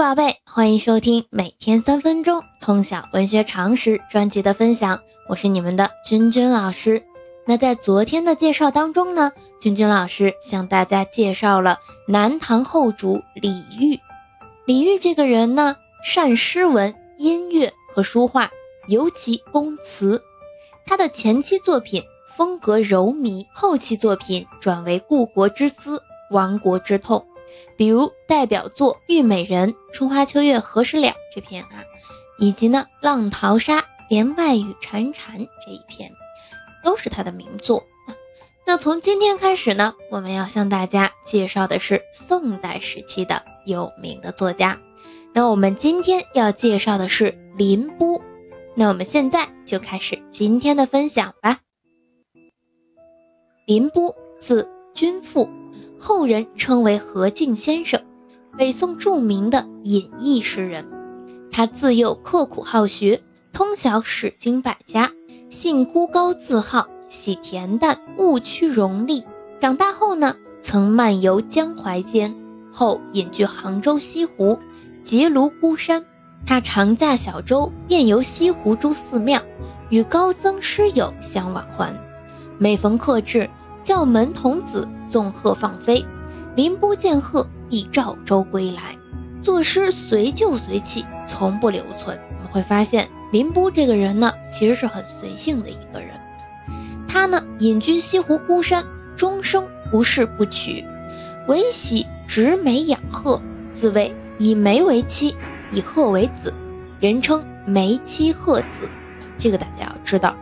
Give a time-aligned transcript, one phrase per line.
[0.00, 7.02] 宝贝，欢迎收听每天三分钟通晓文学常识专辑的分享，我是你们的君君老师。
[7.46, 14.00] 那在昨天的介绍当中呢，君君老师向大家介绍了南唐后主李煜。
[14.64, 18.50] 李煜这个人呢，善诗文、音乐和书画，
[18.88, 20.22] 尤其工词。
[20.86, 22.02] 他的前期作品
[22.38, 27.22] 风格柔靡，后期作品转为故国之思、亡国之痛。
[27.76, 31.84] 比如代表作《虞美人》《春花秋月何时了》这篇啊，
[32.38, 36.12] 以及呢《浪淘沙》《帘外雨潺潺》这一篇，
[36.84, 37.84] 都是他的名作。
[38.66, 44.78] 那从今天开始呢，我们要向大家介绍的是宋代时期的有名的作家。
[45.32, 48.20] 那我们今天要介绍的是林波。
[48.76, 51.58] 那我们现在就开始今天的分享吧。
[53.66, 55.59] 林波，字君父。
[56.00, 58.00] 后人称为何敬先生，
[58.56, 60.86] 北宋著名的隐逸诗人。
[61.52, 65.10] 他自幼刻苦好学，通晓史经百家，
[65.50, 69.24] 性孤高自好，喜恬淡，务趋荣利。
[69.60, 72.34] 长大后呢，曾漫游江淮间，
[72.72, 74.58] 后隐居杭州西湖，
[75.02, 76.02] 结庐孤山。
[76.46, 79.42] 他常驾小舟，遍游西湖诸寺庙，
[79.90, 81.94] 与高僧师友相往还。
[82.58, 83.48] 每逢客至，
[83.82, 84.88] 叫门童子。
[85.08, 86.06] 纵鹤放飞，
[86.54, 88.96] 林波见鹤必召舟归来。
[89.42, 92.16] 作诗随就随气，从不留存。
[92.36, 96.10] 我们会发现，林波这个人呢，其实是很随性的一个人。
[97.08, 98.84] 他呢，隐居西湖孤山，
[99.16, 100.84] 终生不仕不娶，
[101.48, 103.42] 唯喜植梅养鹤，
[103.72, 105.34] 自谓以梅为妻，
[105.72, 106.54] 以鹤为子，
[107.00, 108.88] 人称梅妻鹤子。
[109.36, 110.36] 这个大家要知道。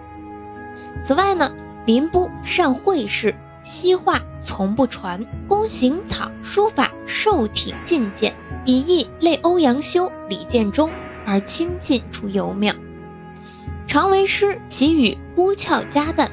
[1.03, 1.51] 此外呢，
[1.89, 3.35] 林波善绘事。
[3.63, 10.91] 西画从不传，工行草书法瘦挺进谏，笔意类欧阳修、李建中，
[11.25, 12.75] 而清劲出尤妙。
[13.87, 16.31] 常为诗，其语孤峭佳淡，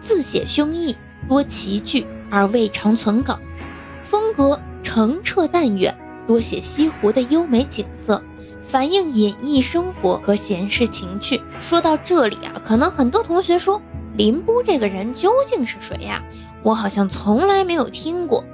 [0.00, 0.96] 自写胸臆，
[1.28, 3.38] 多奇句而未尝存稿。
[4.02, 5.96] 风格澄澈淡远，
[6.26, 8.20] 多写西湖的优美景色，
[8.64, 11.40] 反映隐逸生活和闲适情趣。
[11.60, 13.80] 说到这里啊，可能很多同学说。
[14.16, 16.22] 林波这个人究竟是谁呀？
[16.62, 18.44] 我好像从来没有听过。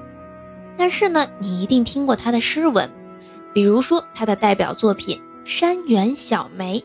[0.76, 2.90] 但是呢，你一定听过他的诗文，
[3.52, 6.80] 比如说他的代表作品《山园小梅》，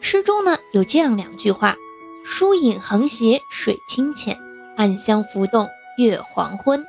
[0.00, 1.76] 诗中呢有这样两句话
[2.24, 4.38] ：“疏影横斜水清浅，
[4.76, 5.68] 暗香浮动
[5.98, 6.84] 月黄昏。”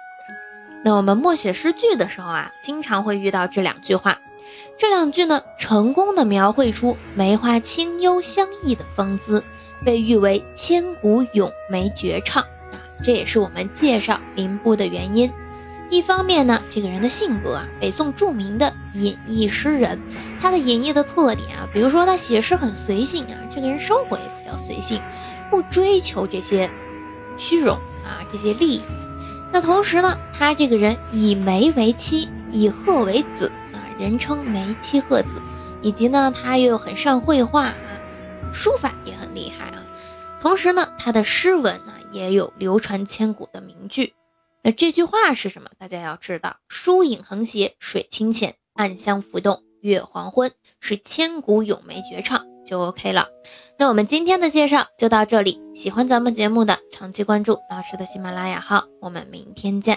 [0.85, 4.17] 那我们默写诗句的时候啊，经常会遇到这两句话。
[4.77, 9.43] 这两句呢，成功的描绘出梅花清幽相异的风姿。
[9.83, 15.31] 被誉为千古咏梅绝唱啊，这也是我们介绍林波的原因。
[15.89, 19.99] 一方面呢，这个人的性格啊，北宋著名的隐逸诗人，
[20.41, 24.99] 他的隐逸的特点啊，比如说他写诗很随性啊，这个人生活也比较随性，
[25.51, 26.67] 不追求这些
[27.37, 28.81] 虚荣啊这些利益。
[29.51, 35.39] 那同时呢，他这个人以梅为妻，以鹤为子啊，人称梅妻鹤子，
[35.83, 37.71] 以及呢，他又很善绘画，
[38.53, 39.83] 书法也很厉害啊。
[40.39, 44.13] 同时呢，他的诗文呢也有流传千古的名句。
[44.61, 45.69] 那这句话是什么？
[45.77, 53.27] 大家要知道，“疏影横斜水清浅，暗香浮动月黄昏”是千古咏梅绝唱，就 OK 了。
[53.77, 55.59] 那我们今天的介绍就到这里。
[55.73, 58.85] 喜欢咱们节目的，长期关注老师的喜马拉雅号。
[59.01, 59.91] 我们明天见。